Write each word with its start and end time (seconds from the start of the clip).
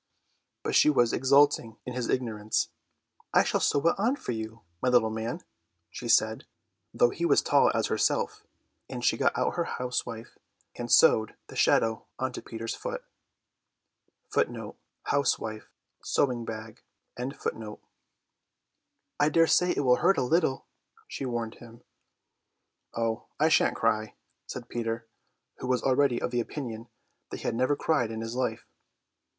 But 0.63 0.73
she 0.73 0.89
was 0.89 1.13
exulting 1.13 1.77
in 1.85 1.93
his 1.93 2.09
ignorance. 2.09 2.69
"I 3.35 3.43
shall 3.43 3.59
sew 3.59 3.87
it 3.87 3.99
on 3.99 4.15
for 4.15 4.31
you, 4.31 4.61
my 4.81 4.89
little 4.89 5.11
man," 5.11 5.41
she 5.91 6.07
said, 6.09 6.45
though 6.91 7.11
he 7.11 7.23
was 7.23 7.43
tall 7.43 7.69
as 7.75 7.85
herself, 7.85 8.43
and 8.89 9.05
she 9.05 9.15
got 9.15 9.37
out 9.37 9.57
her 9.57 9.63
housewife, 9.77 10.39
and 10.75 10.91
sewed 10.91 11.35
the 11.49 11.55
shadow 11.55 12.07
on 12.17 12.31
to 12.33 12.41
Peter's 12.41 12.73
foot. 12.73 13.03
"I 14.35 14.43
daresay 19.29 19.69
it 19.69 19.81
will 19.81 19.95
hurt 19.97 20.17
a 20.17 20.23
little," 20.23 20.65
she 21.07 21.25
warned 21.27 21.55
him. 21.61 21.83
"Oh, 22.95 23.25
I 23.39 23.49
shan't 23.49 23.75
cry," 23.77 24.15
said 24.47 24.67
Peter, 24.67 25.05
who 25.59 25.67
was 25.67 25.83
already 25.83 26.19
of 26.19 26.31
the 26.31 26.39
opinion 26.41 26.87
that 27.29 27.37
he 27.41 27.43
had 27.43 27.53
never 27.53 27.75
cried 27.75 28.09
in 28.09 28.21
his 28.21 28.33
life. 28.35 28.65